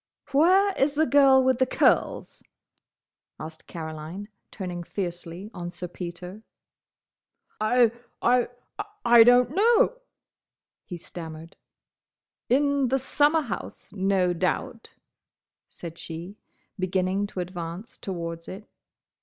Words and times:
"Where 0.31 0.73
is 0.79 0.95
the 0.95 1.05
girl 1.05 1.43
with 1.43 1.59
the 1.59 1.67
curls?" 1.67 2.41
asked 3.39 3.67
Caroline, 3.67 4.29
turning 4.49 4.81
fiercely 4.81 5.51
on 5.53 5.69
Sir 5.69 5.87
Peter. 5.87 6.41
"I—I—I—don't 7.59 9.51
know," 9.51 9.99
he 10.83 10.97
stammered. 10.97 11.55
"In 12.49 12.87
the 12.87 12.97
summer 12.97 13.41
house, 13.41 13.89
no 13.91 14.33
doubt," 14.33 14.91
said 15.67 15.99
she, 15.99 16.35
beginning 16.79 17.27
to 17.27 17.39
advance 17.39 17.95
towards 17.99 18.47
it. 18.47 18.67